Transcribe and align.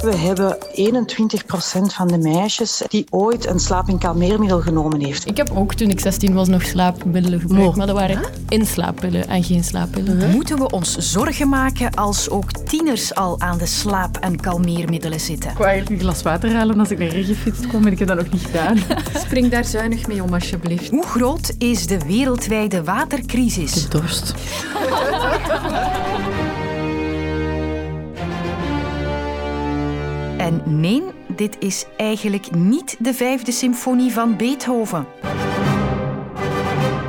We 0.00 0.16
hebben 0.16 0.56
21% 0.56 1.94
van 1.94 2.08
de 2.08 2.18
meisjes 2.18 2.82
die 2.88 3.06
ooit 3.10 3.46
een 3.46 3.58
slaap- 3.58 3.88
en 3.88 3.98
kalmeermiddel 3.98 4.60
genomen 4.60 5.00
heeft. 5.00 5.26
Ik 5.26 5.36
heb 5.36 5.50
ook 5.54 5.74
toen 5.74 5.90
ik 5.90 6.00
16 6.00 6.34
was 6.34 6.48
nog 6.48 6.62
slaapmiddelen 6.62 7.40
gebruikt, 7.40 7.76
maar 7.76 7.86
dat 7.86 7.96
waren 7.96 8.20
inslaappillen 8.48 9.28
en 9.28 9.44
geen 9.44 9.64
slaappillen. 9.64 10.30
Moeten 10.30 10.58
we 10.58 10.70
ons 10.70 10.96
zorgen 10.96 11.48
maken 11.48 11.94
als 11.94 12.30
ook 12.30 12.52
tieners 12.52 13.14
al 13.14 13.40
aan 13.40 13.58
de 13.58 13.66
slaap- 13.66 14.16
en 14.16 14.40
kalmeermiddelen 14.40 15.20
zitten? 15.20 15.50
Ik 15.50 15.56
wou 15.56 15.68
eigenlijk 15.68 16.02
een 16.02 16.08
glas 16.08 16.22
water 16.22 16.54
halen 16.54 16.78
als 16.78 16.90
ik 16.90 16.98
naar 16.98 17.08
regen 17.08 17.34
gefietst 17.34 17.66
kwam 17.66 17.86
en 17.86 17.92
ik 17.92 17.98
heb 17.98 18.08
dat 18.08 18.16
nog 18.16 18.30
niet 18.30 18.44
gedaan. 18.44 18.78
Spring 19.24 19.50
daar 19.50 19.64
zuinig 19.64 20.06
mee 20.06 20.22
om, 20.22 20.34
alsjeblieft. 20.34 20.90
Hoe 20.90 21.06
groot 21.06 21.54
is 21.58 21.86
de 21.86 21.98
wereldwijde 22.06 22.84
watercrisis? 22.84 23.88
Dorst. 23.88 24.34
En 30.50 30.80
nee, 30.80 31.02
dit 31.36 31.56
is 31.58 31.84
eigenlijk 31.96 32.54
niet 32.54 32.96
de 32.98 33.14
vijfde 33.14 33.52
symfonie 33.52 34.12
van 34.12 34.36
Beethoven. 34.36 35.06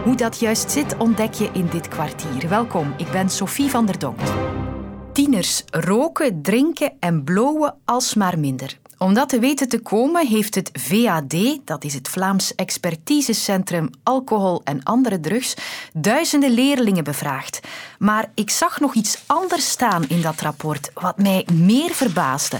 Hoe 0.03 0.15
dat 0.15 0.39
juist 0.39 0.71
zit, 0.71 0.97
ontdek 0.97 1.33
je 1.33 1.49
in 1.53 1.67
dit 1.71 1.87
kwartier. 1.87 2.49
Welkom, 2.49 2.93
ik 2.97 3.11
ben 3.11 3.29
Sophie 3.29 3.69
van 3.69 3.85
der 3.85 3.99
Donkt. 3.99 4.31
Tieners 5.13 5.63
roken, 5.69 6.41
drinken 6.41 6.93
en 6.99 7.23
blowen 7.23 7.75
alsmaar 7.85 8.39
minder. 8.39 8.77
Om 8.97 9.13
dat 9.13 9.29
te 9.29 9.39
weten 9.39 9.69
te 9.69 9.79
komen 9.79 10.27
heeft 10.27 10.55
het 10.55 10.69
VAD, 10.73 11.59
dat 11.65 11.83
is 11.83 11.93
het 11.93 12.07
Vlaams 12.07 12.55
Expertisecentrum 12.55 13.89
Alcohol 14.03 14.61
en 14.63 14.83
Andere 14.83 15.19
Drugs, 15.19 15.53
duizenden 15.93 16.51
leerlingen 16.51 17.03
bevraagd. 17.03 17.59
Maar 17.99 18.31
ik 18.33 18.49
zag 18.49 18.79
nog 18.79 18.93
iets 18.93 19.23
anders 19.25 19.69
staan 19.69 20.03
in 20.07 20.21
dat 20.21 20.41
rapport, 20.41 20.91
wat 20.93 21.17
mij 21.17 21.47
meer 21.53 21.89
verbaasde. 21.89 22.59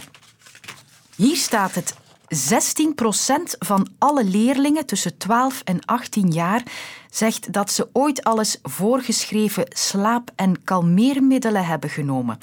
Hier 1.22 1.36
staat 1.36 1.76
het. 1.76 1.96
16% 2.30 3.58
van 3.60 3.88
alle 3.98 4.24
leerlingen 4.24 4.86
tussen 4.86 5.18
12 5.18 5.62
en 5.64 5.86
18 5.86 6.32
jaar 6.32 6.64
zegt 7.10 7.54
dat 7.54 7.72
ze 7.72 7.90
ooit 7.94 8.24
alles 8.24 8.60
voorgeschreven 8.64 9.66
slaap- 9.70 10.32
en 10.36 10.64
kalmeermiddelen 10.64 11.66
hebben 11.66 11.90
genomen. 11.90 12.38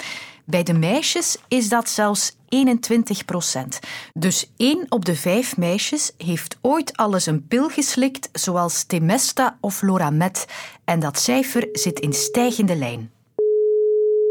Bij 0.44 0.62
de 0.62 0.72
meisjes 0.72 1.36
is 1.48 1.68
dat 1.68 1.88
zelfs 1.88 2.36
21%. 2.48 3.78
Dus 4.14 4.50
1 4.56 4.86
op 4.88 5.04
de 5.04 5.14
5 5.14 5.56
meisjes 5.56 6.12
heeft 6.16 6.58
ooit 6.60 6.96
alles 6.96 7.26
een 7.26 7.46
pil 7.46 7.68
geslikt, 7.68 8.28
zoals 8.32 8.84
Temesta 8.84 9.58
of 9.60 9.82
Loramet. 9.82 10.46
En 10.84 11.00
dat 11.00 11.18
cijfer 11.18 11.68
zit 11.72 12.00
in 12.00 12.12
stijgende 12.12 12.76
lijn. 12.76 13.10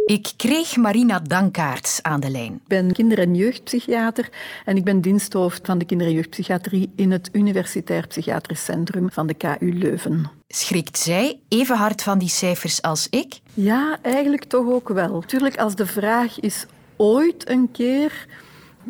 Ik 0.08 0.34
kreeg 0.38 0.76
Marina 0.76 1.20
Dankaerts 1.20 2.04
aan 2.04 2.20
de 2.20 2.30
lijn. 2.30 2.54
Ik 2.54 2.68
ben 2.68 2.92
kinder- 2.92 3.20
en 3.20 3.36
jeugdpsychiater 3.36 4.30
en 4.66 4.78
ik 4.78 4.84
ben 4.84 5.02
diensthoofd 5.02 5.66
van 5.66 5.78
de 5.78 5.86
kinder- 5.86 6.08
en 6.08 6.14
jeugdpsychiatrie 6.14 6.92
in 6.96 7.12
het 7.12 7.30
Universitair 7.32 8.08
Psychiatrisch 8.08 8.64
Centrum 8.64 9.12
van 9.12 9.28
de 9.28 9.34
KU 9.34 9.74
Leuven. 9.74 10.30
Schrikt 10.48 10.98
zij 10.98 11.40
even 11.48 11.78
hard 11.78 12.04
van 12.04 12.20
die 12.20 12.30
cijfers 12.30 12.82
als 12.82 13.08
ik? 13.10 13.40
Ja, 13.54 13.98
eigenlijk 14.02 14.44
toch 14.44 14.68
ook 14.68 14.90
wel. 14.90 15.14
Natuurlijk, 15.20 15.58
als 15.58 15.76
de 15.76 15.86
vraag 15.86 16.40
is 16.40 16.66
ooit 16.96 17.50
een 17.50 17.72
keer, 17.72 18.28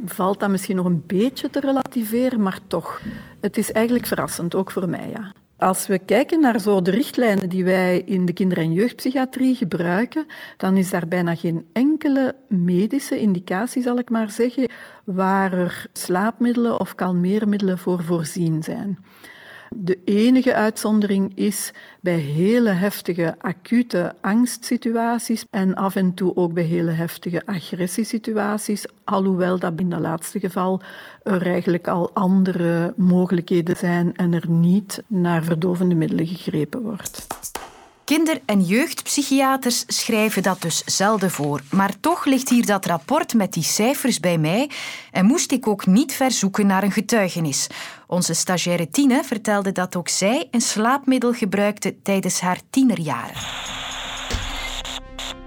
valt 0.06 0.40
dat 0.40 0.50
misschien 0.50 0.76
nog 0.76 0.86
een 0.86 1.04
beetje 1.08 1.50
te 1.50 1.60
relativeren, 1.60 2.42
maar 2.42 2.60
toch. 2.68 3.02
Het 3.40 3.58
is 3.58 3.72
eigenlijk 3.72 4.06
verrassend, 4.06 4.56
ook 4.56 4.72
voor 4.72 4.90
mij, 4.90 5.10
ja. 5.10 5.34
Als 5.58 5.88
we 5.88 6.00
kijken 6.00 6.40
naar 6.40 6.60
zo 6.60 6.82
de 6.82 6.92
richtlijnen 6.92 7.50
die 7.50 7.64
wij 7.64 8.02
in 8.06 8.26
de 8.26 8.34
kinder- 8.34 8.58
en 8.58 8.74
jeugdpsychiatrie 8.74 9.56
gebruiken, 9.56 10.26
dan 10.58 10.78
is 10.78 10.90
daar 10.90 11.08
bijna 11.08 11.36
geen 11.36 11.66
enkele 11.74 12.36
medische 12.48 13.20
indicatie, 13.20 13.82
zal 13.82 13.98
ik 13.98 14.10
maar 14.10 14.30
zeggen, 14.30 14.70
waar 15.04 15.54
er 15.54 15.86
slaapmiddelen 15.94 16.80
of 16.80 16.96
kalmeermiddelen 16.96 17.78
voor 17.78 18.04
voorzien 18.04 18.64
zijn. 18.64 18.98
De 19.76 20.00
enige 20.06 20.54
uitzondering 20.54 21.32
is 21.36 21.72
bij 22.02 22.18
hele 22.18 22.70
heftige 22.70 23.36
acute 23.40 24.16
angstsituaties 24.22 25.46
en 25.50 25.76
af 25.76 25.96
en 25.96 26.14
toe 26.14 26.36
ook 26.36 26.54
bij 26.54 26.64
hele 26.64 26.92
heftige 26.92 27.46
agressiesituaties, 27.46 28.86
alhoewel 29.04 29.60
dat 29.60 29.74
in 29.76 29.90
dat 29.90 30.00
laatste 30.00 30.40
geval 30.40 30.82
eigenlijk 31.24 31.88
al 31.88 32.12
andere 32.14 32.94
mogelijkheden 32.96 33.78
zijn 33.78 34.16
en 34.16 34.34
er 34.34 34.50
niet 34.50 35.04
naar 35.08 35.44
verdovende 35.44 35.96
middelen 35.96 36.28
gegrepen 36.28 36.82
wordt. 36.82 37.28
Kinder- 38.08 38.42
en 38.46 38.62
jeugdpsychiaters 38.62 39.84
schrijven 39.88 40.44
dat 40.44 40.62
dus 40.62 40.84
zelden 40.86 41.32
voor. 41.32 41.62
Maar 41.72 42.00
toch 42.00 42.26
ligt 42.26 42.50
hier 42.50 42.66
dat 42.66 42.86
rapport 42.86 43.34
met 43.34 43.54
die 43.54 43.64
cijfers 43.64 44.20
bij 44.20 44.38
mij 44.38 44.70
en 45.12 45.26
moest 45.26 45.52
ik 45.52 45.68
ook 45.68 45.86
niet 45.86 46.14
verzoeken 46.14 46.68
naar 46.68 46.84
een 46.84 46.92
getuigenis. 46.92 47.68
Onze 48.08 48.34
stagiaire 48.34 48.90
Tine 48.90 49.24
vertelde 49.24 49.72
dat 49.72 49.96
ook 49.96 50.10
zij 50.10 50.48
een 50.52 50.62
slaapmiddel 50.62 51.34
gebruikte 51.34 51.96
tijdens 52.04 52.40
haar 52.40 52.60
tienerjaren. 52.70 53.42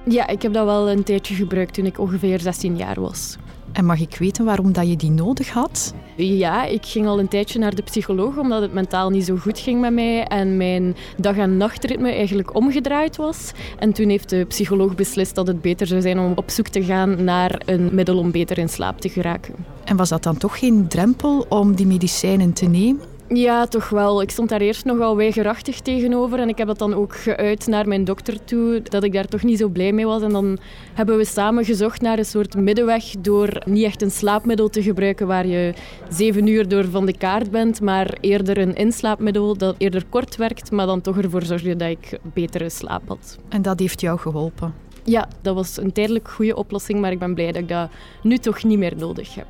Ja, 0.05 0.27
ik 0.27 0.43
heb 0.43 0.53
dat 0.53 0.65
wel 0.65 0.91
een 0.91 1.05
tijdje 1.05 1.35
gebruikt 1.35 1.75
toen 1.75 1.87
ik 1.87 1.99
ongeveer 1.99 2.41
16 2.41 2.77
jaar 2.77 3.01
was. 3.01 3.37
En 3.73 3.85
mag 3.85 4.01
ik 4.01 4.17
weten 4.19 4.45
waarom 4.45 4.73
dat 4.73 4.89
je 4.89 4.97
die 4.97 5.11
nodig 5.11 5.49
had? 5.49 5.95
Ja, 6.17 6.65
ik 6.65 6.87
ging 6.87 7.07
al 7.07 7.19
een 7.19 7.29
tijdje 7.29 7.59
naar 7.59 7.75
de 7.75 7.83
psycholoog 7.83 8.39
omdat 8.39 8.63
het 8.63 8.73
mentaal 8.73 9.11
niet 9.11 9.25
zo 9.25 9.37
goed 9.37 9.59
ging 9.59 9.81
met 9.81 9.93
mij 9.93 10.25
en 10.25 10.57
mijn 10.57 10.97
dag- 11.17 11.37
en 11.37 11.57
nachtritme 11.57 12.13
eigenlijk 12.13 12.55
omgedraaid 12.55 13.17
was. 13.17 13.53
En 13.79 13.93
toen 13.93 14.09
heeft 14.09 14.29
de 14.29 14.45
psycholoog 14.45 14.95
beslist 14.95 15.35
dat 15.35 15.47
het 15.47 15.61
beter 15.61 15.87
zou 15.87 16.01
zijn 16.01 16.19
om 16.19 16.33
op 16.35 16.51
zoek 16.51 16.69
te 16.69 16.85
gaan 16.85 17.25
naar 17.25 17.63
een 17.65 17.89
middel 17.93 18.19
om 18.19 18.31
beter 18.31 18.59
in 18.59 18.69
slaap 18.69 19.01
te 19.01 19.09
geraken. 19.09 19.55
En 19.85 19.97
was 19.97 20.09
dat 20.09 20.23
dan 20.23 20.37
toch 20.37 20.59
geen 20.59 20.89
drempel 20.89 21.47
om 21.49 21.75
die 21.75 21.87
medicijnen 21.87 22.53
te 22.53 22.67
nemen? 22.67 23.19
Ja, 23.35 23.67
toch 23.67 23.89
wel. 23.89 24.23
Ik 24.23 24.31
stond 24.31 24.49
daar 24.49 24.61
eerst 24.61 24.85
nogal 24.85 25.17
weigerachtig 25.17 25.81
tegenover 25.81 26.39
en 26.39 26.49
ik 26.49 26.59
heb 26.59 26.67
dat 26.67 26.79
dan 26.79 26.95
ook 26.95 27.17
geuit 27.17 27.67
naar 27.67 27.89
mijn 27.89 28.05
dokter 28.05 28.45
toe, 28.45 28.83
dat 28.83 29.05
ik 29.05 29.13
daar 29.13 29.27
toch 29.27 29.43
niet 29.43 29.59
zo 29.59 29.69
blij 29.69 29.93
mee 29.93 30.07
was. 30.07 30.23
En 30.23 30.33
dan 30.33 30.59
hebben 30.95 31.17
we 31.17 31.25
samen 31.25 31.65
gezocht 31.65 32.01
naar 32.01 32.19
een 32.19 32.25
soort 32.25 32.57
middenweg 32.57 33.05
door 33.19 33.63
niet 33.65 33.85
echt 33.85 34.03
een 34.03 34.11
slaapmiddel 34.11 34.69
te 34.69 34.83
gebruiken 34.83 35.27
waar 35.27 35.47
je 35.47 35.75
zeven 36.09 36.47
uur 36.47 36.69
door 36.69 36.85
van 36.85 37.07
de 37.07 37.17
kaart 37.17 37.51
bent, 37.51 37.81
maar 37.81 38.17
eerder 38.21 38.59
een 38.59 38.75
inslaapmiddel 38.75 39.57
dat 39.57 39.75
eerder 39.79 40.05
kort 40.09 40.37
werkt, 40.37 40.71
maar 40.71 40.87
dan 40.87 41.01
toch 41.01 41.19
ervoor 41.19 41.43
zorgde 41.43 41.77
dat 41.77 41.89
ik 41.89 42.19
betere 42.23 42.71
slaap 42.71 43.09
had. 43.09 43.39
En 43.49 43.63
dat 43.63 43.79
heeft 43.79 44.01
jou 44.01 44.19
geholpen? 44.19 44.75
Ja, 45.05 45.29
dat 45.43 45.55
was 45.55 45.77
een 45.77 45.93
tijdelijk 45.93 46.29
goede 46.29 46.57
oplossing, 46.57 47.01
maar 47.01 47.13
ik 47.13 47.19
ben 47.19 47.35
blij 47.35 47.53
dat 47.53 47.63
ik 47.63 47.69
dat 47.69 47.91
nu 48.23 48.39
toch 48.39 48.65
niet 48.65 48.79
meer 48.79 48.97
nodig 48.97 49.35
heb. 49.35 49.47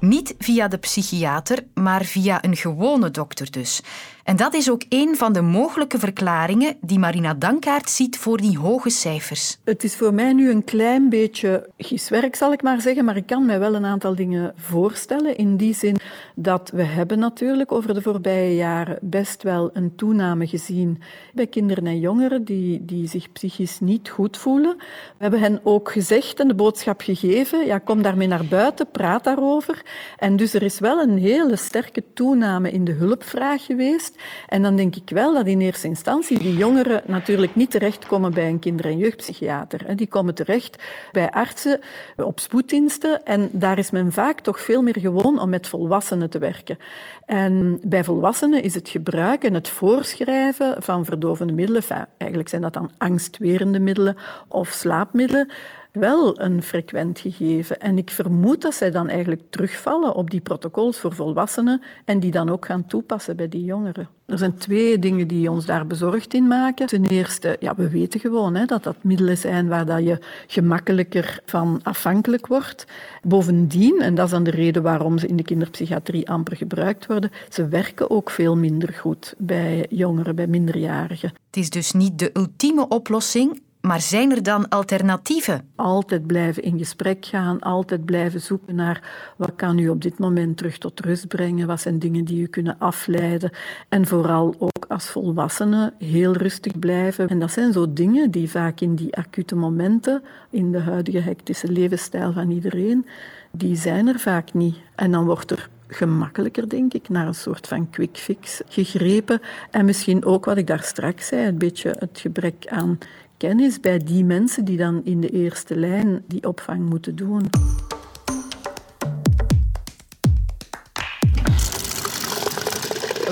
Niet 0.00 0.34
via 0.38 0.68
de 0.68 0.76
psychiater, 0.76 1.64
maar 1.74 2.04
via 2.04 2.44
een 2.44 2.56
gewone 2.56 3.10
dokter 3.10 3.50
dus. 3.50 3.80
En 4.28 4.36
dat 4.36 4.54
is 4.54 4.70
ook 4.70 4.82
een 4.88 5.16
van 5.16 5.32
de 5.32 5.40
mogelijke 5.40 5.98
verklaringen 5.98 6.76
die 6.80 6.98
Marina 6.98 7.34
Dankaert 7.34 7.90
ziet 7.90 8.18
voor 8.18 8.36
die 8.36 8.58
hoge 8.58 8.90
cijfers. 8.90 9.58
Het 9.64 9.84
is 9.84 9.96
voor 9.96 10.14
mij 10.14 10.32
nu 10.32 10.50
een 10.50 10.64
klein 10.64 11.08
beetje 11.08 11.68
giswerk, 11.76 12.36
zal 12.36 12.52
ik 12.52 12.62
maar 12.62 12.80
zeggen, 12.80 13.04
maar 13.04 13.16
ik 13.16 13.26
kan 13.26 13.46
mij 13.46 13.58
wel 13.58 13.74
een 13.74 13.84
aantal 13.84 14.14
dingen 14.14 14.52
voorstellen. 14.56 15.36
In 15.36 15.56
die 15.56 15.74
zin 15.74 15.96
dat 16.34 16.70
we 16.74 16.82
hebben 16.82 17.18
natuurlijk 17.18 17.72
over 17.72 17.94
de 17.94 18.02
voorbije 18.02 18.54
jaren 18.54 18.98
best 19.00 19.42
wel 19.42 19.70
een 19.72 19.94
toename 19.96 20.46
gezien 20.46 21.02
bij 21.34 21.46
kinderen 21.46 21.86
en 21.86 22.00
jongeren 22.00 22.44
die, 22.44 22.84
die 22.84 23.08
zich 23.08 23.32
psychisch 23.32 23.80
niet 23.80 24.08
goed 24.08 24.36
voelen. 24.36 24.76
We 24.76 24.84
hebben 25.18 25.40
hen 25.40 25.60
ook 25.62 25.92
gezegd 25.92 26.40
en 26.40 26.48
de 26.48 26.54
boodschap 26.54 27.00
gegeven, 27.00 27.66
ja, 27.66 27.78
kom 27.78 28.02
daarmee 28.02 28.28
naar 28.28 28.44
buiten, 28.44 28.90
praat 28.90 29.24
daarover. 29.24 29.82
En 30.16 30.36
dus 30.36 30.54
er 30.54 30.62
is 30.62 30.78
wel 30.78 31.00
een 31.00 31.18
hele 31.18 31.56
sterke 31.56 32.04
toename 32.14 32.70
in 32.70 32.84
de 32.84 32.92
hulpvraag 32.92 33.64
geweest. 33.64 34.16
En 34.46 34.62
dan 34.62 34.76
denk 34.76 34.96
ik 34.96 35.10
wel 35.10 35.34
dat 35.34 35.46
in 35.46 35.60
eerste 35.60 35.86
instantie 35.86 36.38
die 36.38 36.56
jongeren 36.56 37.02
natuurlijk 37.06 37.54
niet 37.54 37.70
terechtkomen 37.70 38.34
bij 38.34 38.48
een 38.48 38.58
kinder- 38.58 38.86
en 38.86 38.98
jeugdpsychiater. 38.98 39.96
Die 39.96 40.06
komen 40.06 40.34
terecht 40.34 40.82
bij 41.12 41.30
artsen 41.30 41.80
op 42.16 42.40
spoeddiensten 42.40 43.24
en 43.24 43.48
daar 43.52 43.78
is 43.78 43.90
men 43.90 44.12
vaak 44.12 44.40
toch 44.40 44.60
veel 44.60 44.82
meer 44.82 44.98
gewoon 44.98 45.40
om 45.40 45.48
met 45.48 45.66
volwassenen 45.66 46.30
te 46.30 46.38
werken. 46.38 46.78
En 47.26 47.80
bij 47.82 48.04
volwassenen 48.04 48.62
is 48.62 48.74
het 48.74 48.88
gebruik 48.88 49.44
en 49.44 49.54
het 49.54 49.68
voorschrijven 49.68 50.82
van 50.82 51.04
verdovende 51.04 51.52
middelen, 51.52 51.82
eigenlijk 52.16 52.50
zijn 52.50 52.62
dat 52.62 52.72
dan 52.72 52.90
angstwerende 52.98 53.80
middelen 53.80 54.16
of 54.48 54.68
slaapmiddelen, 54.68 55.50
wel 55.92 56.40
een 56.40 56.62
frequent 56.62 57.20
gegeven. 57.20 57.80
En 57.80 57.98
ik 57.98 58.10
vermoed 58.10 58.62
dat 58.62 58.74
zij 58.74 58.90
dan 58.90 59.08
eigenlijk 59.08 59.42
terugvallen 59.50 60.14
op 60.14 60.30
die 60.30 60.40
protocols 60.40 60.98
voor 60.98 61.14
volwassenen 61.14 61.82
en 62.04 62.20
die 62.20 62.30
dan 62.30 62.50
ook 62.50 62.66
gaan 62.66 62.86
toepassen 62.86 63.36
bij 63.36 63.48
die 63.48 63.64
jongeren. 63.64 64.08
Er 64.26 64.38
zijn 64.38 64.56
twee 64.56 64.98
dingen 64.98 65.28
die 65.28 65.50
ons 65.50 65.66
daar 65.66 65.86
bezorgd 65.86 66.34
in 66.34 66.46
maken. 66.46 66.86
Ten 66.86 67.04
eerste, 67.04 67.56
ja, 67.60 67.74
we 67.74 67.88
weten 67.88 68.20
gewoon 68.20 68.54
hè, 68.54 68.64
dat 68.64 68.82
dat 68.82 68.96
middelen 69.02 69.36
zijn 69.36 69.68
waar 69.68 69.86
dat 69.86 70.04
je 70.04 70.18
gemakkelijker 70.46 71.40
van 71.44 71.80
afhankelijk 71.82 72.46
wordt. 72.46 72.86
Bovendien, 73.22 74.00
en 74.00 74.14
dat 74.14 74.24
is 74.24 74.30
dan 74.30 74.42
de 74.42 74.50
reden 74.50 74.82
waarom 74.82 75.18
ze 75.18 75.26
in 75.26 75.36
de 75.36 75.42
kinderpsychiatrie 75.42 76.30
amper 76.30 76.56
gebruikt 76.56 77.06
worden, 77.06 77.30
ze 77.48 77.68
werken 77.68 78.10
ook 78.10 78.30
veel 78.30 78.56
minder 78.56 78.92
goed 78.92 79.34
bij 79.38 79.86
jongeren, 79.90 80.36
bij 80.36 80.46
minderjarigen. 80.46 81.32
Het 81.46 81.56
is 81.56 81.70
dus 81.70 81.92
niet 81.92 82.18
de 82.18 82.30
ultieme 82.32 82.88
oplossing, 82.88 83.60
Maar 83.88 84.00
zijn 84.00 84.30
er 84.30 84.42
dan 84.42 84.68
alternatieven? 84.68 85.68
Altijd 85.76 86.26
blijven 86.26 86.62
in 86.62 86.78
gesprek 86.78 87.26
gaan, 87.26 87.60
altijd 87.60 88.04
blijven 88.04 88.40
zoeken 88.40 88.74
naar 88.74 89.02
wat 89.36 89.52
kan 89.56 89.78
u 89.78 89.88
op 89.88 90.02
dit 90.02 90.18
moment 90.18 90.56
terug 90.56 90.78
tot 90.78 91.00
rust 91.00 91.28
brengen, 91.28 91.66
wat 91.66 91.80
zijn 91.80 91.98
dingen 91.98 92.24
die 92.24 92.42
u 92.42 92.46
kunnen 92.46 92.76
afleiden. 92.78 93.50
En 93.88 94.06
vooral 94.06 94.54
ook 94.58 94.84
als 94.88 95.10
volwassenen 95.10 95.94
heel 95.98 96.32
rustig 96.32 96.78
blijven. 96.78 97.28
En 97.28 97.38
dat 97.38 97.52
zijn 97.52 97.72
zo 97.72 97.92
dingen 97.92 98.30
die 98.30 98.50
vaak 98.50 98.80
in 98.80 98.94
die 98.94 99.16
acute 99.16 99.56
momenten, 99.56 100.22
in 100.50 100.72
de 100.72 100.80
huidige 100.80 101.20
hectische 101.20 101.72
levensstijl 101.72 102.32
van 102.32 102.50
iedereen, 102.50 103.06
die 103.50 103.76
zijn 103.76 104.06
er 104.06 104.18
vaak 104.18 104.54
niet. 104.54 104.76
En 104.94 105.10
dan 105.10 105.24
wordt 105.24 105.50
er 105.50 105.68
gemakkelijker, 105.86 106.68
denk 106.68 106.94
ik, 106.94 107.08
naar 107.08 107.26
een 107.26 107.34
soort 107.34 107.66
van 107.66 107.90
quick 107.90 108.16
fix 108.16 108.60
gegrepen. 108.68 109.40
En 109.70 109.84
misschien 109.84 110.24
ook 110.24 110.44
wat 110.44 110.56
ik 110.56 110.66
daar 110.66 110.82
straks 110.82 111.26
zei, 111.26 111.46
een 111.46 111.58
beetje 111.58 111.96
het 111.98 112.18
gebrek 112.20 112.66
aan 112.66 112.98
kennis 113.38 113.80
bij 113.80 113.98
die 113.98 114.24
mensen 114.24 114.64
die 114.64 114.76
dan 114.76 115.04
in 115.04 115.20
de 115.20 115.28
eerste 115.28 115.76
lijn 115.76 116.24
die 116.26 116.46
opvang 116.48 116.88
moeten 116.88 117.16
doen. 117.16 117.50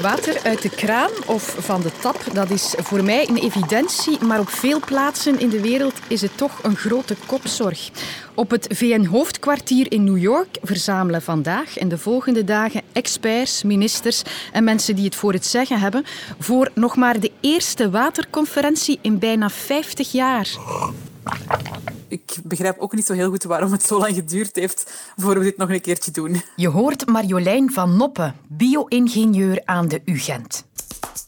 Water 0.07 0.41
uit 0.43 0.63
de 0.63 0.71
kraan 0.71 1.11
of 1.27 1.57
van 1.59 1.83
de 1.83 1.91
tap, 2.01 2.25
dat 2.33 2.51
is 2.51 2.75
voor 2.79 3.05
mij 3.05 3.29
een 3.29 3.37
evidentie, 3.37 4.25
maar 4.25 4.41
op 4.41 4.49
veel 4.49 4.81
plaatsen 4.81 5.41
in 5.41 5.49
de 5.49 5.61
wereld 5.61 5.95
is 6.09 6.21
het 6.21 6.37
toch 6.37 6.63
een 6.63 6.77
grote 6.77 7.17
kopzorg. 7.27 7.91
Op 8.35 8.51
het 8.51 8.67
VN-hoofdkwartier 8.71 9.93
in 9.93 10.05
New 10.05 10.19
York 10.19 10.59
verzamelen 10.63 11.23
vandaag 11.23 11.79
en 11.79 11.89
de 11.89 11.99
volgende 11.99 12.45
dagen 12.45 12.83
experts, 12.93 13.63
ministers 13.63 14.23
en 14.53 14.65
mensen 14.65 14.95
die 14.95 15.05
het 15.05 15.17
voor 15.17 15.33
het 15.33 15.47
zeggen 15.47 15.81
hebben 15.81 16.05
voor 16.39 16.71
nog 16.75 16.97
maar 16.97 17.21
de 17.21 17.33
eerste 17.41 17.91
waterconferentie 17.91 18.99
in 19.03 19.19
bijna 19.19 19.51
50 19.51 20.13
jaar 20.13 20.49
ik 22.09 22.37
begrijp 22.45 22.79
ook 22.79 22.95
niet 22.95 23.07
zo 23.07 23.13
heel 23.13 23.31
goed 23.31 23.43
waarom 23.43 23.73
het 23.73 23.83
zo 23.83 23.99
lang 23.99 24.15
geduurd 24.15 24.57
heeft 24.57 25.11
voor 25.17 25.39
we 25.39 25.45
dit 25.45 25.57
nog 25.57 25.71
een 25.71 25.81
keertje 25.81 26.11
doen. 26.11 26.43
Je 26.57 26.69
hoort 26.69 27.07
Marjolein 27.07 27.73
van 27.73 27.97
Noppen, 27.97 28.35
bio-ingenieur 28.47 29.63
aan 29.65 29.89
de 29.89 30.03
UGent. 30.05 30.65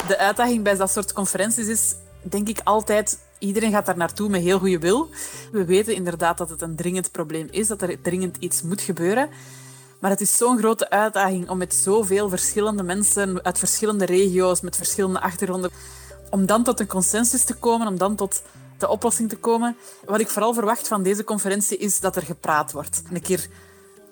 De 0.06 0.18
uitdaging 0.18 0.62
bij 0.62 0.76
dat 0.76 0.90
soort 0.90 1.12
conferenties 1.12 1.66
is, 1.66 1.94
denk 2.22 2.48
ik 2.48 2.60
altijd, 2.64 3.18
iedereen 3.38 3.70
gaat 3.70 3.86
daar 3.86 3.96
naartoe 3.96 4.28
met 4.28 4.42
heel 4.42 4.58
goede 4.58 4.78
wil. 4.78 5.08
We 5.52 5.64
weten 5.64 5.94
inderdaad 5.94 6.38
dat 6.38 6.50
het 6.50 6.62
een 6.62 6.76
dringend 6.76 7.12
probleem 7.12 7.48
is, 7.50 7.66
dat 7.66 7.82
er 7.82 8.00
dringend 8.02 8.36
iets 8.38 8.62
moet 8.62 8.80
gebeuren. 8.80 9.28
Maar 10.00 10.10
het 10.10 10.20
is 10.20 10.36
zo'n 10.36 10.58
grote 10.58 10.90
uitdaging 10.90 11.48
om 11.48 11.58
met 11.58 11.74
zoveel 11.74 12.28
verschillende 12.28 12.82
mensen 12.82 13.44
uit 13.44 13.58
verschillende 13.58 14.04
regio's, 14.04 14.60
met 14.60 14.76
verschillende 14.76 15.20
achtergronden, 15.20 15.70
om 16.30 16.46
dan 16.46 16.64
tot 16.64 16.80
een 16.80 16.86
consensus 16.86 17.44
te 17.44 17.54
komen, 17.54 17.86
om 17.86 17.98
dan 17.98 18.16
tot 18.16 18.42
de 18.78 18.88
oplossing 18.88 19.28
te 19.28 19.36
komen. 19.36 19.76
Wat 20.04 20.20
ik 20.20 20.28
vooral 20.28 20.54
verwacht 20.54 20.88
van 20.88 21.02
deze 21.02 21.24
conferentie 21.24 21.78
is 21.78 22.00
dat 22.00 22.16
er 22.16 22.22
gepraat 22.22 22.72
wordt. 22.72 23.02
Een 23.12 23.22
keer 23.22 23.48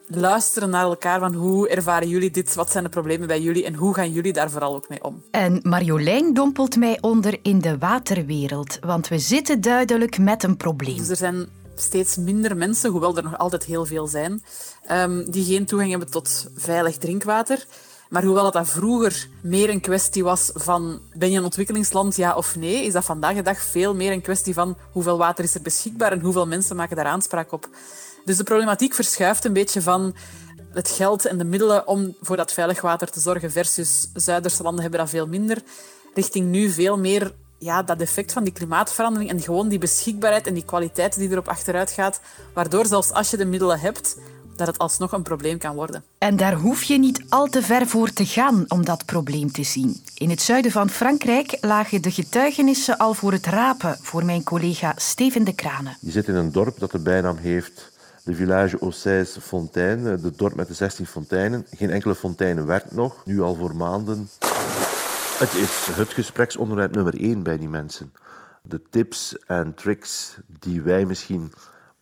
luisteren 0.07 0.71
naar 0.71 0.85
elkaar 0.85 1.21
van 1.21 1.35
hoe 1.35 1.69
ervaren 1.69 2.09
jullie 2.09 2.31
dit, 2.31 2.55
wat 2.55 2.71
zijn 2.71 2.85
de 2.85 2.91
problemen 2.91 3.27
bij 3.27 3.41
jullie 3.41 3.65
en 3.65 3.75
hoe 3.75 3.95
gaan 3.95 4.13
jullie 4.13 4.33
daar 4.33 4.51
vooral 4.51 4.75
ook 4.75 4.89
mee 4.89 5.05
om. 5.05 5.23
En 5.31 5.61
Marjolein 5.63 6.35
dompelt 6.35 6.77
mij 6.77 6.99
onder 7.01 7.39
in 7.43 7.61
de 7.61 7.79
waterwereld, 7.79 8.79
want 8.81 9.09
we 9.09 9.19
zitten 9.19 9.61
duidelijk 9.61 10.19
met 10.19 10.43
een 10.43 10.57
probleem. 10.57 10.97
Dus 10.97 11.09
er 11.09 11.17
zijn 11.17 11.49
steeds 11.75 12.17
minder 12.17 12.57
mensen, 12.57 12.91
hoewel 12.91 13.17
er 13.17 13.23
nog 13.23 13.39
altijd 13.39 13.65
heel 13.65 13.87
veel 13.87 14.07
zijn, 14.07 14.43
ehm, 14.87 15.31
die 15.31 15.45
geen 15.45 15.67
toegang 15.67 15.91
hebben 15.91 16.11
tot 16.11 16.51
veilig 16.55 16.97
drinkwater. 16.97 17.67
Maar 18.09 18.25
hoewel 18.25 18.51
dat, 18.51 18.69
vroeger 18.69 19.29
meer 19.41 19.71
een 19.71 19.81
kwestie 19.81 20.25
was 20.25 20.51
van 20.55 21.01
ben 21.15 21.31
je 21.31 21.39
een 21.39 21.45
ontwikkelingsland, 21.45 22.17
ja 22.17 22.35
of 22.35 22.57
nee, 22.57 22.85
is 22.85 22.93
dat 22.93 23.05
vandaag 23.05 23.35
de 23.35 23.43
dag 23.43 23.59
veel 23.59 23.95
meer 23.95 24.13
een 24.13 24.21
kwestie 24.21 24.55
van 24.55 24.77
hoeveel 24.93 25.19
water 25.19 25.45
is 25.45 25.55
er 25.55 25.63
beschikbaar 25.63 26.13
en 26.13 26.21
hoeveel 26.21 26.47
mensen 26.47 26.77
maken 26.77 26.97
daar 26.97 27.07
aanspraak 27.07 27.53
op. 27.53 27.69
Dus 28.25 28.37
de 28.37 28.45
problematiek 28.45 28.95
verschuift 28.95 29.45
een 29.45 29.53
beetje 29.53 29.83
van 29.83 30.15
het 30.73 30.89
geld 30.89 31.25
en 31.25 31.39
de 31.39 31.45
middelen 31.45 31.87
om 31.87 32.17
voor 32.21 32.37
dat 32.37 32.53
veilig 32.53 32.81
water 32.81 33.11
te 33.11 33.21
zorgen 33.21 33.51
versus 33.51 34.11
Zuiderse 34.15 34.63
landen 34.63 34.83
hebben 34.83 35.01
dat 35.01 35.11
veel 35.11 35.27
minder, 35.27 35.63
richting 36.15 36.47
nu 36.47 36.71
veel 36.71 36.99
meer 36.99 37.35
ja, 37.59 37.83
dat 37.83 38.01
effect 38.01 38.33
van 38.33 38.45
die 38.45 38.53
klimaatverandering 38.53 39.31
en 39.31 39.41
gewoon 39.41 39.69
die 39.69 39.79
beschikbaarheid 39.79 40.47
en 40.47 40.55
die 40.55 40.65
kwaliteit 40.65 41.19
die 41.19 41.31
erop 41.31 41.49
achteruit 41.49 41.91
gaat, 41.91 42.21
waardoor 42.55 42.87
zelfs 42.87 43.13
als 43.13 43.31
je 43.31 43.37
de 43.37 43.45
middelen 43.45 43.81
hebt, 43.81 44.17
dat 44.57 44.67
het 44.67 44.79
alsnog 44.79 45.13
een 45.13 45.23
probleem 45.23 45.59
kan 45.59 45.75
worden. 45.75 46.05
En 46.19 46.37
daar 46.37 46.55
hoef 46.55 46.83
je 46.83 46.99
niet 46.99 47.25
al 47.29 47.47
te 47.47 47.63
ver 47.63 47.87
voor 47.87 48.13
te 48.13 48.27
gaan 48.27 48.65
om 48.69 48.85
dat 48.85 49.05
probleem 49.05 49.53
te 49.53 49.63
zien. 49.63 50.03
In 50.15 50.31
het 50.31 50.43
zuiden 50.43 50.71
van 50.71 50.91
Frankrijk 50.91 51.59
lagen 51.61 52.03
de 52.03 52.11
getuigenissen 52.11 52.97
al 52.97 53.15
voor 53.15 53.33
het 53.33 53.47
rapen 53.47 53.99
voor 54.01 54.25
mijn 54.25 54.43
collega 54.43 54.93
Steven 54.97 55.45
de 55.45 55.55
Kranen. 55.55 55.97
Je 56.01 56.11
zit 56.11 56.29
in 56.29 56.35
een 56.35 56.53
dorp 56.53 56.79
dat 56.79 56.91
de 56.91 56.99
bijnaam 56.99 57.37
heeft 57.37 57.95
de 58.25 58.35
village 58.35 58.79
aux 58.79 59.03
16 59.03 59.43
fontaines, 59.43 60.21
de 60.21 60.33
dorp 60.37 60.55
met 60.55 60.69
de 60.69 60.75
16 60.75 61.07
fonteinen. 61.07 61.67
Geen 61.77 61.91
enkele 61.91 62.15
fontein 62.15 62.67
werkt 62.67 62.93
nog, 62.93 63.23
nu 63.25 63.41
al 63.41 63.55
voor 63.55 63.77
maanden. 63.77 64.29
Het 65.39 65.55
is 65.55 65.89
het 65.91 66.13
gespreksonderwerp 66.13 66.95
nummer 66.95 67.21
één 67.21 67.43
bij 67.43 67.59
die 67.59 67.69
mensen. 67.69 68.13
De 68.63 68.83
tips 68.91 69.37
en 69.47 69.75
tricks 69.75 70.37
die 70.47 70.83
wij 70.83 71.05
misschien 71.05 71.53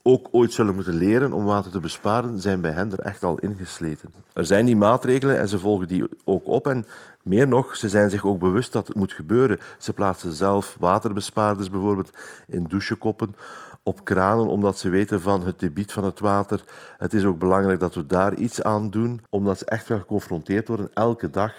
ook 0.06 0.29
ooit 0.31 0.53
zullen 0.53 0.75
moeten 0.75 0.95
leren 0.95 1.33
om 1.33 1.45
water 1.45 1.71
te 1.71 1.81
besparen, 1.81 2.41
zijn 2.41 2.61
bij 2.61 2.71
hen 2.71 2.93
er 2.93 2.99
echt 2.99 3.23
al 3.23 3.39
ingesleten. 3.39 4.12
Er 4.33 4.47
zijn 4.47 4.67
die 4.67 4.77
maatregelen 4.77 5.39
en 5.39 5.49
ze 5.49 5.59
volgen 5.59 5.89
die 5.89 6.05
ook 6.25 6.47
op. 6.47 6.67
En 6.67 6.87
meer 7.23 7.49
nog, 7.49 7.77
ze 7.77 7.89
zijn 7.89 8.11
zich 8.11 8.25
ook 8.25 8.39
bewust 8.39 8.73
dat 8.73 8.87
het 8.87 8.97
moet 8.97 9.12
gebeuren. 9.12 9.59
Ze 9.79 9.93
plaatsen 9.93 10.33
zelf 10.33 10.77
waterbespaarders 10.79 11.71
bijvoorbeeld 11.71 12.11
in 12.47 12.65
douchekoppen, 12.65 13.37
op 13.83 14.05
kranen, 14.05 14.47
omdat 14.47 14.79
ze 14.79 14.89
weten 14.89 15.21
van 15.21 15.45
het 15.47 15.59
debiet 15.61 15.93
van 15.93 16.05
het 16.05 16.21
water. 16.21 16.65
Het 16.99 17.15
is 17.15 17.25
ook 17.25 17.39
belangrijk 17.39 17.81
dat 17.81 17.95
we 17.95 18.06
daar 18.06 18.35
iets 18.35 18.62
aan 18.62 18.91
doen, 18.91 19.21
omdat 19.31 19.59
ze 19.59 19.65
echt 19.65 19.89
wel 19.89 19.99
geconfronteerd 19.99 20.69
worden 20.69 20.91
elke 20.95 21.31
dag 21.31 21.53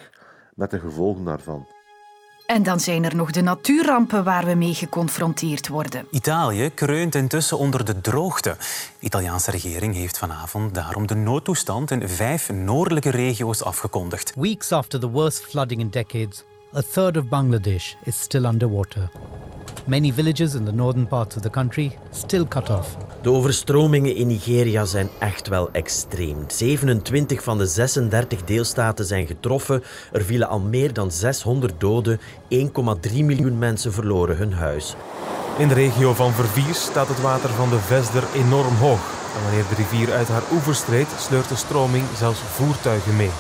met 0.56 0.72
de 0.72 0.80
gevolgen 0.80 1.24
daarvan. 1.24 1.75
En 2.46 2.64
dan 2.64 2.80
zijn 2.80 3.04
er 3.04 3.16
nog 3.16 3.32
de 3.32 3.42
natuurrampen 3.42 4.24
waar 4.24 4.46
we 4.46 4.56
mee 4.56 4.74
geconfronteerd 4.74 5.68
worden. 5.68 6.08
Italië 6.12 6.70
kreunt 6.70 7.16
intussen 7.16 7.58
onder 7.58 7.86
de 7.86 8.02
droogte. 8.02 8.56
De 9.00 9.06
Italiaanse 9.06 9.52
regering 9.52 9.94
heeft 9.96 10.18
vanavond 10.18 10.74
daarom 10.74 11.08
de 11.08 11.16
noodtoestand 11.16 11.92
in 11.92 12.10
vijf 12.10 12.50
noordelijke 12.50 13.10
regio's 13.10 13.64
afgekondigd. 13.64 14.34
Weeks 14.36 14.72
after 14.72 15.00
the 15.00 15.10
worst 15.10 15.46
flooding 15.46 15.80
in 15.82 15.90
decades, 15.90 16.44
a 16.75 16.81
third 16.81 17.18
of 17.18 17.30
Bangladesh 17.30 17.95
is 18.04 18.22
still 18.22 18.45
underwater. 18.45 19.10
Many 19.88 20.12
villages 20.12 20.56
in 20.56 20.66
the 20.66 20.72
northern 20.72 21.07
parts 21.07 21.36
of 21.36 21.42
the 21.42 21.50
country 21.50 21.98
still 22.12 22.45
cut 22.45 22.69
off. 22.69 22.98
De 23.22 23.30
overstromingen 23.30 24.16
in 24.16 24.27
Nigeria 24.27 24.86
zijn 24.86 25.10
echt 25.19 25.48
wel 25.48 25.69
extreem. 25.72 26.38
27 26.48 27.44
van 27.44 27.58
de 27.58 27.65
36 27.65 28.44
deelstaten 28.44 29.05
zijn 29.05 29.27
getroffen. 29.27 29.84
Er 30.12 30.24
vielen 30.24 30.48
al 30.48 30.60
meer 30.60 30.94
dan 30.94 31.12
600 31.12 31.79
doden. 31.79 32.20
1,3 32.20 32.65
miljoen 33.13 33.58
mensen 33.58 33.94
verloren 33.94 34.38
hun 34.38 34.53
huis. 34.53 34.96
In 35.58 35.67
de 35.67 35.74
regio 35.74 36.13
van 36.13 36.32
Verviers 36.32 36.84
staat 36.84 37.08
het 37.08 37.22
water 37.22 37.50
van 37.50 37.70
de 37.70 37.79
Vesder 37.79 38.24
enorm 38.34 38.75
hoog. 38.75 39.13
En 39.36 39.44
wanneer 39.44 39.65
de 39.70 39.75
rivier 39.75 40.13
uit 40.13 40.27
haar 40.27 40.44
oevers 40.51 40.82
treedt, 40.82 41.20
sleurt 41.20 41.50
de 41.50 41.55
stroming 41.55 42.03
zelfs 42.17 42.39
voertuigen 42.39 43.15
mee. 43.15 43.32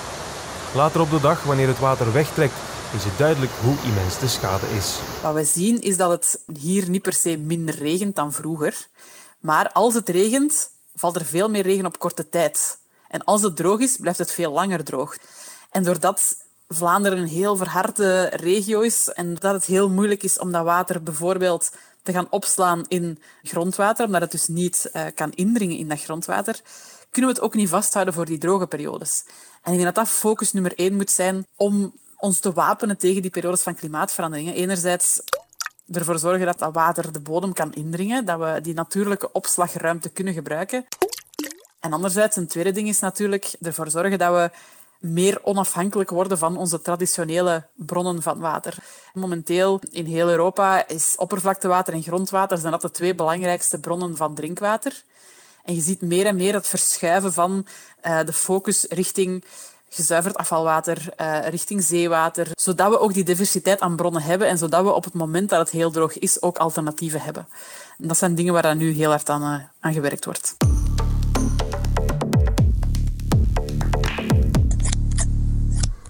Later 0.75 1.01
op 1.01 1.09
de 1.09 1.19
dag, 1.19 1.43
wanneer 1.43 1.67
het 1.67 1.79
water 1.79 2.13
wegtrekt, 2.13 2.53
is 2.95 3.03
het 3.03 3.17
duidelijk 3.17 3.51
hoe 3.61 3.75
immens 3.83 4.19
de 4.19 4.27
schade 4.27 4.65
is. 4.77 4.99
Wat 5.21 5.33
we 5.33 5.43
zien 5.43 5.81
is 5.81 5.97
dat 5.97 6.11
het 6.11 6.39
hier 6.59 6.89
niet 6.89 7.01
per 7.01 7.13
se 7.13 7.37
minder 7.37 7.75
regent 7.75 8.15
dan 8.15 8.33
vroeger. 8.33 8.87
Maar 9.39 9.71
als 9.71 9.93
het 9.93 10.09
regent, 10.09 10.69
valt 10.95 11.15
er 11.15 11.25
veel 11.25 11.49
meer 11.49 11.63
regen 11.63 11.85
op 11.85 11.99
korte 11.99 12.29
tijd. 12.29 12.77
En 13.07 13.23
als 13.23 13.41
het 13.41 13.55
droog 13.55 13.79
is, 13.79 13.97
blijft 13.97 14.19
het 14.19 14.31
veel 14.31 14.51
langer 14.51 14.83
droog. 14.83 15.17
En 15.71 15.83
doordat 15.83 16.35
Vlaanderen 16.67 17.17
een 17.17 17.27
heel 17.27 17.55
verharde 17.55 18.23
regio 18.23 18.81
is 18.81 19.09
en 19.09 19.35
dat 19.35 19.53
het 19.53 19.65
heel 19.65 19.89
moeilijk 19.89 20.23
is 20.23 20.39
om 20.39 20.51
dat 20.51 20.63
water 20.63 21.03
bijvoorbeeld 21.03 21.71
te 22.03 22.11
gaan 22.11 22.27
opslaan 22.29 22.85
in 22.87 23.19
grondwater, 23.43 24.05
omdat 24.05 24.21
het 24.21 24.31
dus 24.31 24.47
niet 24.47 24.89
uh, 24.93 25.05
kan 25.15 25.31
indringen 25.31 25.77
in 25.77 25.87
dat 25.87 26.01
grondwater, 26.01 26.61
kunnen 27.11 27.31
we 27.31 27.37
het 27.37 27.45
ook 27.45 27.55
niet 27.55 27.69
vasthouden 27.69 28.13
voor 28.13 28.25
die 28.25 28.37
droge 28.37 28.67
periodes. 28.67 29.23
En 29.61 29.71
ik 29.71 29.79
denk 29.79 29.95
dat 29.95 30.05
dat 30.05 30.13
focus 30.13 30.51
nummer 30.51 30.73
één 30.75 30.95
moet 30.95 31.11
zijn 31.11 31.47
om 31.55 31.93
ons 32.17 32.39
te 32.39 32.53
wapenen 32.53 32.97
tegen 32.97 33.21
die 33.21 33.31
periodes 33.31 33.61
van 33.61 33.75
klimaatveranderingen. 33.75 34.53
Enerzijds 34.53 35.21
ervoor 35.91 36.19
zorgen 36.19 36.45
dat 36.45 36.59
dat 36.59 36.73
water 36.73 37.11
de 37.11 37.19
bodem 37.19 37.53
kan 37.53 37.73
indringen, 37.73 38.25
dat 38.25 38.39
we 38.39 38.59
die 38.61 38.73
natuurlijke 38.73 39.31
opslagruimte 39.31 40.09
kunnen 40.09 40.33
gebruiken. 40.33 40.85
En 41.79 41.93
anderzijds, 41.93 42.35
een 42.35 42.47
tweede 42.47 42.71
ding 42.71 42.87
is 42.87 42.99
natuurlijk 42.99 43.55
ervoor 43.61 43.89
zorgen 43.89 44.17
dat 44.17 44.33
we 44.33 44.51
meer 44.99 45.39
onafhankelijk 45.43 46.09
worden 46.09 46.37
van 46.37 46.57
onze 46.57 46.81
traditionele 46.81 47.67
bronnen 47.75 48.21
van 48.21 48.39
water. 48.39 48.77
Momenteel 49.13 49.81
in 49.91 50.05
heel 50.05 50.29
Europa 50.29 50.87
is 50.87 51.13
oppervlaktewater 51.17 51.93
en 51.93 52.03
grondwater 52.03 52.57
zijn 52.57 52.71
dat 52.71 52.81
de 52.81 52.91
twee 52.91 53.15
belangrijkste 53.15 53.79
bronnen 53.79 54.17
van 54.17 54.35
drinkwater. 54.35 55.03
En 55.63 55.75
je 55.75 55.81
ziet 55.81 56.01
meer 56.01 56.25
en 56.25 56.35
meer 56.35 56.53
het 56.53 56.67
verschuiven 56.67 57.33
van 57.33 57.67
uh, 58.05 58.19
de 58.25 58.33
focus 58.33 58.85
richting 58.89 59.43
gezuiverd 59.95 60.37
afvalwater 60.37 61.13
uh, 61.21 61.47
richting 61.47 61.83
zeewater, 61.83 62.47
zodat 62.53 62.89
we 62.89 62.99
ook 62.99 63.13
die 63.13 63.23
diversiteit 63.23 63.79
aan 63.79 63.95
bronnen 63.95 64.21
hebben 64.21 64.47
en 64.47 64.57
zodat 64.57 64.83
we 64.83 64.93
op 64.93 65.03
het 65.03 65.13
moment 65.13 65.49
dat 65.49 65.59
het 65.59 65.69
heel 65.69 65.91
droog 65.91 66.17
is 66.17 66.41
ook 66.41 66.57
alternatieven 66.57 67.21
hebben. 67.21 67.47
En 67.97 68.07
dat 68.07 68.17
zijn 68.17 68.35
dingen 68.35 68.53
waar 68.53 68.75
nu 68.75 68.91
heel 68.91 69.09
hard 69.09 69.29
aan, 69.29 69.41
uh, 69.41 69.59
aan 69.79 69.93
gewerkt 69.93 70.25
wordt. 70.25 70.55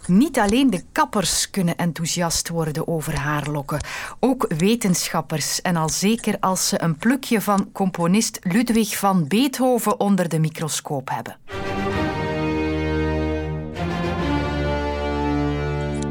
Niet 0.08 0.39
alleen 0.39 0.70
de 0.70 0.84
kappers 0.92 1.50
kunnen 1.50 1.75
enthousiast 1.75 2.50
worden 2.50 2.88
over 2.88 3.15
haarlokken, 3.15 3.84
ook 4.20 4.54
wetenschappers 4.58 5.62
en 5.62 5.75
al 5.75 5.89
zeker 5.89 6.38
als 6.39 6.68
ze 6.68 6.82
een 6.82 6.98
plukje 6.98 7.42
van 7.42 7.72
componist 7.72 8.39
Ludwig 8.42 8.98
van 8.98 9.27
Beethoven 9.27 10.00
onder 10.00 10.30
de 10.30 10.39
microscoop 10.39 11.10
hebben. 11.10 11.64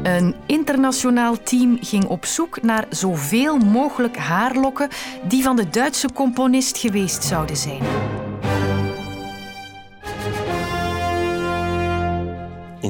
Een 0.05 0.35
internationaal 0.45 1.43
team 1.43 1.77
ging 1.81 2.05
op 2.05 2.25
zoek 2.25 2.61
naar 2.61 2.85
zoveel 2.89 3.57
mogelijk 3.57 4.17
haarlokken 4.17 4.89
die 5.27 5.43
van 5.43 5.55
de 5.55 5.69
Duitse 5.69 6.09
componist 6.13 6.77
geweest 6.77 7.23
zouden 7.23 7.57
zijn. 7.57 7.81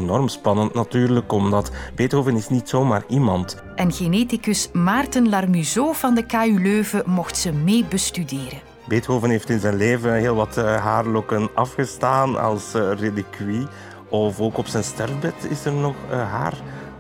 enorm 0.05 0.27
spannend 0.27 0.73
natuurlijk, 0.73 1.31
omdat 1.31 1.71
Beethoven 1.95 2.35
is 2.35 2.49
niet 2.49 2.69
zomaar 2.69 3.03
iemand. 3.07 3.63
En 3.75 3.91
geneticus 3.91 4.69
Maarten 4.73 5.29
Larmuseau 5.29 5.95
van 5.95 6.15
de 6.15 6.25
KU 6.25 6.61
Leuven 6.61 7.03
mocht 7.05 7.37
ze 7.37 7.51
mee 7.53 7.85
bestuderen. 7.89 8.59
Beethoven 8.87 9.29
heeft 9.29 9.49
in 9.49 9.59
zijn 9.59 9.75
leven 9.75 10.13
heel 10.13 10.35
wat 10.35 10.57
eh, 10.57 10.83
haarlokken 10.83 11.49
afgestaan 11.55 12.39
als 12.41 12.75
uh, 12.75 12.91
reliquie. 12.91 13.67
Of 14.09 14.39
ook 14.39 14.57
op 14.57 14.67
zijn 14.67 14.83
sterfbed 14.83 15.47
is 15.49 15.65
er 15.65 15.73
nog 15.73 15.95
uh, 16.11 16.31
haar 16.31 16.53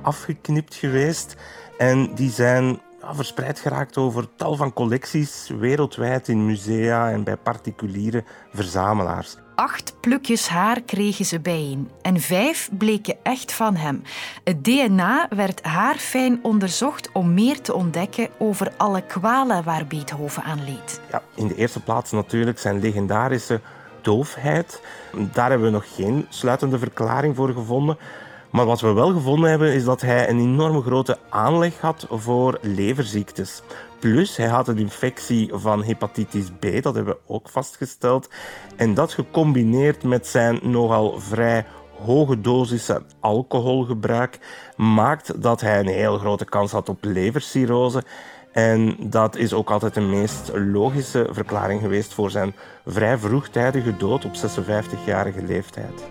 afgeknipt 0.05 0.75
geweest. 0.75 1.35
En 1.77 2.15
die 2.15 2.29
zijn 2.31 2.79
verspreid 3.13 3.59
geraakt 3.59 3.97
over 3.97 4.27
tal 4.35 4.55
van 4.55 4.73
collecties 4.73 5.51
wereldwijd 5.59 6.27
in 6.27 6.45
musea 6.45 7.11
en 7.11 7.23
bij 7.23 7.37
particuliere 7.37 8.23
verzamelaars. 8.53 9.37
Acht 9.55 9.95
plukjes 10.01 10.47
haar 10.47 10.81
kregen 10.81 11.25
ze 11.25 11.39
bijeen 11.39 11.89
en 12.01 12.19
vijf 12.19 12.69
bleken 12.77 13.15
echt 13.23 13.51
van 13.51 13.75
hem. 13.75 14.01
Het 14.43 14.63
DNA 14.63 15.27
werd 15.29 15.63
haarfijn 15.63 16.39
onderzocht 16.41 17.11
om 17.11 17.33
meer 17.33 17.61
te 17.61 17.73
ontdekken 17.73 18.29
over 18.37 18.73
alle 18.77 19.01
kwalen 19.01 19.63
waar 19.63 19.87
Beethoven 19.87 20.43
aan 20.43 20.63
leed. 20.65 21.01
Ja, 21.11 21.21
in 21.35 21.47
de 21.47 21.55
eerste 21.55 21.79
plaats 21.79 22.11
natuurlijk 22.11 22.59
zijn 22.59 22.79
legendarische 22.79 23.61
doofheid. 24.01 24.81
Daar 25.33 25.49
hebben 25.49 25.67
we 25.67 25.73
nog 25.73 25.95
geen 25.95 26.25
sluitende 26.29 26.79
verklaring 26.79 27.35
voor 27.35 27.53
gevonden. 27.53 27.97
Maar 28.51 28.65
wat 28.65 28.81
we 28.81 28.93
wel 28.93 29.13
gevonden 29.13 29.49
hebben, 29.49 29.73
is 29.73 29.83
dat 29.83 30.01
hij 30.01 30.29
een 30.29 30.39
enorme 30.39 30.81
grote 30.81 31.17
aanleg 31.29 31.79
had 31.79 32.07
voor 32.09 32.57
leverziektes. 32.61 33.61
Plus, 33.99 34.37
hij 34.37 34.47
had 34.47 34.67
een 34.67 34.77
infectie 34.77 35.49
van 35.53 35.83
hepatitis 35.83 36.49
B, 36.59 36.81
dat 36.81 36.95
hebben 36.95 37.13
we 37.13 37.33
ook 37.33 37.49
vastgesteld. 37.49 38.29
En 38.75 38.93
dat 38.93 39.13
gecombineerd 39.13 40.03
met 40.03 40.27
zijn 40.27 40.59
nogal 40.63 41.19
vrij 41.19 41.65
hoge 42.03 42.41
dosissen 42.41 43.05
alcoholgebruik 43.19 44.39
maakt 44.75 45.41
dat 45.41 45.61
hij 45.61 45.79
een 45.79 45.87
heel 45.87 46.17
grote 46.17 46.45
kans 46.45 46.71
had 46.71 46.89
op 46.89 47.03
levercirrose. 47.03 48.03
En 48.51 48.95
dat 48.99 49.35
is 49.35 49.53
ook 49.53 49.69
altijd 49.69 49.93
de 49.93 50.01
meest 50.01 50.51
logische 50.53 51.27
verklaring 51.31 51.81
geweest 51.81 52.13
voor 52.13 52.31
zijn 52.31 52.55
vrij 52.85 53.17
vroegtijdige 53.17 53.97
dood 53.97 54.25
op 54.25 54.31
56-jarige 54.35 55.43
leeftijd. 55.43 56.03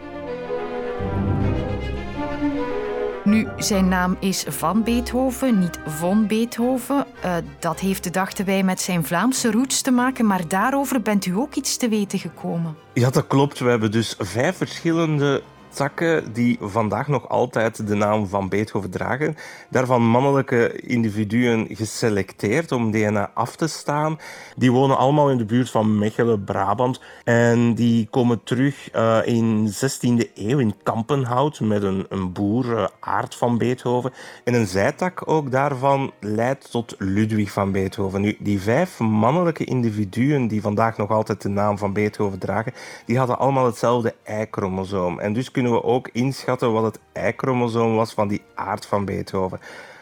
Nu, 3.34 3.48
zijn 3.56 3.88
naam 3.88 4.16
is 4.20 4.44
van 4.48 4.82
Beethoven, 4.82 5.58
niet 5.58 5.78
von 5.86 6.26
Beethoven. 6.26 7.06
Uh, 7.24 7.36
dat 7.58 7.80
heeft, 7.80 8.12
dachten 8.12 8.44
wij, 8.44 8.62
met 8.62 8.80
zijn 8.80 9.04
Vlaamse 9.04 9.50
roots 9.50 9.82
te 9.82 9.90
maken, 9.90 10.26
maar 10.26 10.48
daarover 10.48 11.02
bent 11.02 11.26
u 11.26 11.36
ook 11.36 11.54
iets 11.54 11.76
te 11.76 11.88
weten 11.88 12.18
gekomen. 12.18 12.76
Ja, 12.92 13.10
dat 13.10 13.26
klopt. 13.26 13.58
We 13.58 13.68
hebben 13.68 13.90
dus 13.90 14.14
vijf 14.18 14.56
verschillende 14.56 15.42
zakken 15.76 16.32
die 16.32 16.58
vandaag 16.60 17.08
nog 17.08 17.28
altijd 17.28 17.86
de 17.86 17.94
naam 17.94 18.26
van 18.26 18.48
Beethoven 18.48 18.90
dragen. 18.90 19.36
Daarvan 19.70 20.02
mannelijke 20.02 20.80
individuen 20.80 21.66
geselecteerd 21.70 22.72
om 22.72 22.90
DNA 22.90 23.30
af 23.34 23.56
te 23.56 23.66
staan. 23.66 24.18
Die 24.56 24.72
wonen 24.72 24.98
allemaal 24.98 25.30
in 25.30 25.36
de 25.36 25.44
buurt 25.44 25.70
van 25.70 25.98
Mechelen, 25.98 26.44
Brabant. 26.44 27.00
En 27.24 27.74
die 27.74 28.08
komen 28.10 28.42
terug 28.42 28.94
uh, 28.94 29.18
in 29.24 29.72
16e 29.72 30.32
eeuw 30.34 30.58
in 30.58 30.74
Kampenhout 30.82 31.60
met 31.60 31.82
een, 31.82 32.06
een 32.08 32.32
boer, 32.32 32.64
uh, 32.64 32.86
Aard 33.00 33.34
van 33.34 33.58
Beethoven. 33.58 34.12
En 34.44 34.54
een 34.54 34.66
zijtak 34.66 35.28
ook 35.28 35.50
daarvan 35.50 36.12
leidt 36.20 36.70
tot 36.70 36.94
Ludwig 36.98 37.52
van 37.52 37.72
Beethoven. 37.72 38.20
Nu, 38.20 38.36
die 38.38 38.60
vijf 38.60 38.98
mannelijke 38.98 39.64
individuen 39.64 40.48
die 40.48 40.60
vandaag 40.60 40.96
nog 40.96 41.10
altijd 41.10 41.42
de 41.42 41.48
naam 41.48 41.78
van 41.78 41.92
Beethoven 41.92 42.38
dragen, 42.38 42.72
die 43.06 43.18
hadden 43.18 43.38
allemaal 43.38 43.66
hetzelfde 43.66 44.14
Y-chromosoom. 44.24 45.20
En 45.20 45.32
dus 45.32 45.50
kunnen 45.64 45.82
we 45.82 45.88
ook 45.88 46.08
inschatten 46.12 46.72
wat 46.72 46.84
het 46.84 47.00
Y-chromosoom 47.14 47.94
was 47.94 48.12
van 48.12 48.28
die 48.28 48.42
aard 48.54 48.86
van 48.86 49.04
Beethoven. 49.04 49.60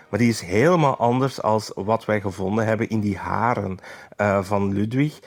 Maar 0.09 0.19
die 0.19 0.29
is 0.29 0.41
helemaal 0.41 0.97
anders 0.97 1.43
als 1.43 1.71
wat 1.75 2.05
wij 2.05 2.21
gevonden 2.21 2.67
hebben 2.67 2.89
in 2.89 3.01
die 3.01 3.17
haren 3.17 3.79
uh, 4.17 4.43
van 4.43 4.73
Ludwig. 4.73 5.19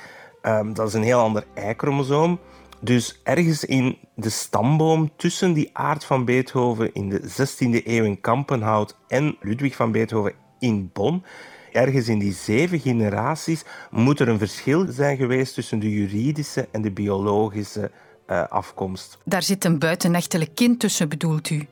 Um, 0.42 0.74
dat 0.74 0.88
is 0.88 0.94
een 0.94 1.04
heel 1.04 1.20
ander 1.20 1.46
Y-chromosoom. 1.56 2.40
Dus 2.80 3.22
ergens 3.24 3.66
in 3.66 3.98
de 4.16 4.30
stamboom 4.30 5.12
tussen 5.16 5.54
die 5.54 5.70
aard 5.74 6.06
van 6.06 6.26
Beethoven 6.26 6.94
in 6.94 7.10
de 7.10 7.22
16e 7.22 7.86
eeuw 7.86 8.04
in 8.04 8.22
Kampenhout 8.22 8.98
en 9.08 9.38
Ludwig 9.40 9.76
van 9.76 9.92
Beethoven 9.92 10.34
in 10.60 10.90
Bonn, 10.94 11.24
ergens 11.72 12.08
in 12.08 12.20
die 12.20 12.34
zeven 12.34 12.80
generaties, 12.80 13.66
moet 13.92 14.20
er 14.20 14.28
een 14.28 14.38
verschil 14.38 14.86
zijn 14.90 15.18
geweest 15.18 15.54
tussen 15.54 15.80
de 15.80 15.92
juridische 15.92 16.68
en 16.72 16.82
de 16.82 16.92
biologische 16.92 17.92
uh, 18.28 18.44
afkomst. 18.50 19.18
Daar 19.24 19.44
zit 19.44 19.66
een 19.66 19.80
buitenechtelijk 19.80 20.56
kind 20.56 20.80
tussen, 20.80 21.10
bedoelt 21.10 21.50
u? 21.50 21.68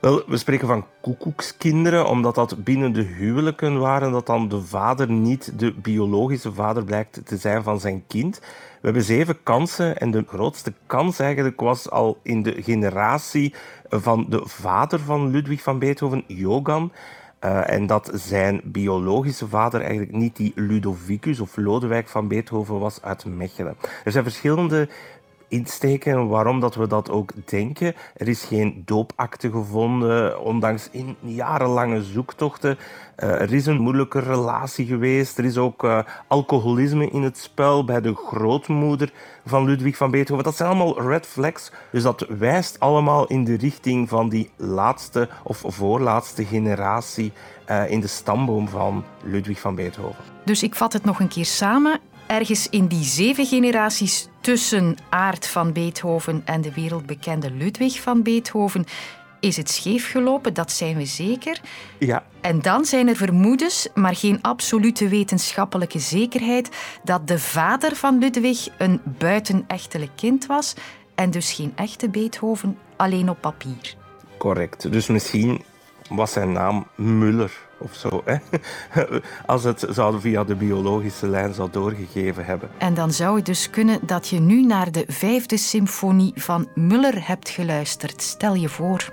Wel, 0.00 0.22
we 0.26 0.36
spreken 0.36 0.66
van 0.66 0.86
koekoekskinderen, 1.00 2.08
omdat 2.08 2.34
dat 2.34 2.64
binnen 2.64 2.92
de 2.92 3.02
huwelijken 3.02 3.78
waren, 3.78 4.12
dat 4.12 4.26
dan 4.26 4.48
de 4.48 4.62
vader 4.62 5.10
niet 5.10 5.58
de 5.58 5.72
biologische 5.72 6.52
vader 6.52 6.84
blijkt 6.84 7.20
te 7.26 7.36
zijn 7.36 7.62
van 7.62 7.80
zijn 7.80 8.04
kind. 8.06 8.38
We 8.84 8.90
hebben 8.90 9.02
zeven 9.02 9.42
kansen 9.42 9.98
en 9.98 10.10
de 10.10 10.24
grootste 10.28 10.72
kans 10.86 11.18
eigenlijk 11.18 11.60
was 11.60 11.90
al 11.90 12.18
in 12.22 12.42
de 12.42 12.62
generatie 12.62 13.54
van 13.88 14.26
de 14.28 14.42
vader 14.44 15.00
van 15.00 15.30
Ludwig 15.30 15.62
van 15.62 15.78
Beethoven, 15.78 16.24
Jogan. 16.26 16.92
Uh, 17.44 17.70
en 17.70 17.86
dat 17.86 18.10
zijn 18.14 18.60
biologische 18.64 19.48
vader 19.48 19.80
eigenlijk 19.80 20.12
niet 20.12 20.36
die 20.36 20.52
Ludovicus 20.54 21.40
of 21.40 21.56
Lodewijk 21.56 22.08
van 22.08 22.28
Beethoven 22.28 22.78
was 22.78 23.02
uit 23.02 23.24
Mechelen. 23.24 23.76
Er 24.04 24.12
zijn 24.12 24.24
verschillende 24.24 24.88
insteken 25.54 26.28
waarom 26.28 26.60
dat 26.60 26.74
we 26.74 26.86
dat 26.86 27.10
ook 27.10 27.30
denken. 27.44 27.94
Er 28.16 28.28
is 28.28 28.44
geen 28.44 28.82
doopakte 28.84 29.50
gevonden, 29.50 30.40
ondanks 30.40 30.88
jarenlange 31.20 32.02
zoektochten. 32.02 32.78
Uh, 33.18 33.40
er 33.40 33.52
is 33.52 33.66
een 33.66 33.80
moeilijke 33.80 34.18
relatie 34.18 34.86
geweest. 34.86 35.38
Er 35.38 35.44
is 35.44 35.56
ook 35.56 35.84
uh, 35.84 35.98
alcoholisme 36.28 37.10
in 37.10 37.22
het 37.22 37.38
spel 37.38 37.84
bij 37.84 38.00
de 38.00 38.14
grootmoeder 38.14 39.12
van 39.46 39.64
Ludwig 39.64 39.96
van 39.96 40.10
Beethoven. 40.10 40.44
Dat 40.44 40.56
zijn 40.56 40.68
allemaal 40.68 41.00
red 41.00 41.26
flags. 41.26 41.70
Dus 41.90 42.02
dat 42.02 42.26
wijst 42.38 42.80
allemaal 42.80 43.26
in 43.26 43.44
de 43.44 43.56
richting 43.56 44.08
van 44.08 44.28
die 44.28 44.50
laatste 44.56 45.28
of 45.42 45.62
voorlaatste 45.66 46.44
generatie 46.44 47.32
uh, 47.70 47.90
in 47.90 48.00
de 48.00 48.06
stamboom 48.06 48.68
van 48.68 49.04
Ludwig 49.22 49.60
van 49.60 49.74
Beethoven. 49.74 50.24
Dus 50.44 50.62
ik 50.62 50.74
vat 50.74 50.92
het 50.92 51.04
nog 51.04 51.20
een 51.20 51.28
keer 51.28 51.44
samen 51.44 52.00
ergens 52.26 52.68
in 52.68 52.86
die 52.86 53.04
zeven 53.04 53.46
generaties 53.46 54.28
tussen 54.40 54.96
Aard 55.08 55.46
van 55.46 55.72
Beethoven 55.72 56.42
en 56.44 56.60
de 56.60 56.72
wereldbekende 56.72 57.50
Ludwig 57.50 58.00
van 58.00 58.22
Beethoven 58.22 58.84
is 59.40 59.56
het 59.56 59.70
scheef 59.70 60.10
gelopen, 60.10 60.54
dat 60.54 60.72
zijn 60.72 60.96
we 60.96 61.04
zeker. 61.04 61.60
Ja. 61.98 62.24
En 62.40 62.62
dan 62.62 62.84
zijn 62.84 63.08
er 63.08 63.16
vermoedens, 63.16 63.88
maar 63.94 64.16
geen 64.16 64.42
absolute 64.42 65.08
wetenschappelijke 65.08 65.98
zekerheid, 65.98 66.68
dat 67.02 67.28
de 67.28 67.38
vader 67.38 67.96
van 67.96 68.18
Ludwig 68.18 68.68
een 68.78 69.00
buitenechtelijk 69.04 70.10
kind 70.14 70.46
was 70.46 70.74
en 71.14 71.30
dus 71.30 71.52
geen 71.52 71.72
echte 71.76 72.08
Beethoven, 72.08 72.78
alleen 72.96 73.30
op 73.30 73.40
papier. 73.40 73.96
Correct. 74.38 74.92
Dus 74.92 75.06
misschien 75.06 75.62
was 76.08 76.32
zijn 76.32 76.52
naam 76.52 76.86
Muller 76.94 77.52
of 77.84 77.94
zo. 77.94 78.22
Hè? 78.24 78.36
Als 79.46 79.64
het 79.64 79.86
zou 79.88 80.20
via 80.20 80.44
de 80.44 80.54
biologische 80.54 81.26
lijn 81.26 81.54
zou 81.54 81.68
doorgegeven 81.70 82.44
hebben. 82.44 82.68
En 82.78 82.94
dan 82.94 83.12
zou 83.12 83.36
het 83.36 83.46
dus 83.46 83.70
kunnen 83.70 83.98
dat 84.02 84.28
je 84.28 84.40
nu 84.40 84.66
naar 84.66 84.92
de 84.92 85.04
vijfde 85.08 85.56
symfonie 85.56 86.32
van 86.34 86.68
Muller 86.74 87.26
hebt 87.26 87.48
geluisterd. 87.48 88.22
Stel 88.22 88.54
je 88.54 88.68
voor. 88.68 89.12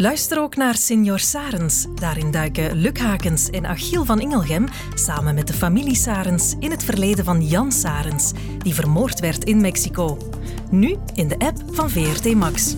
Luister 0.00 0.40
ook 0.40 0.56
naar 0.56 0.74
Senior 0.74 1.18
Sarens. 1.18 1.86
Daarin 1.94 2.30
duiken 2.30 2.74
Luc 2.76 3.00
Hakens 3.00 3.50
en 3.50 3.66
Achiel 3.66 4.04
van 4.04 4.20
Ingelgem 4.20 4.66
samen 4.94 5.34
met 5.34 5.46
de 5.46 5.52
familie 5.52 5.94
Sarens 5.94 6.54
in 6.58 6.70
het 6.70 6.84
verleden 6.84 7.24
van 7.24 7.46
Jan 7.46 7.72
Sarens, 7.72 8.32
die 8.58 8.74
vermoord 8.74 9.20
werd 9.20 9.44
in 9.44 9.60
Mexico. 9.60 10.27
Nu 10.70 10.96
in 11.14 11.28
de 11.28 11.38
app 11.38 11.56
van 11.66 11.90
VRT 11.90 12.34
Max. 12.34 12.76